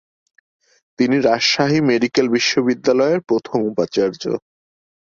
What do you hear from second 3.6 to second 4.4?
উপাচার্য।